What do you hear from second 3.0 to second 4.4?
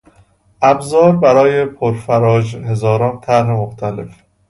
طرح مختلف